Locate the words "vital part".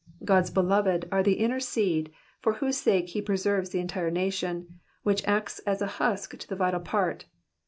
6.55-7.25